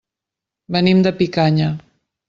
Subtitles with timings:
[0.77, 1.73] Venim de Picanya.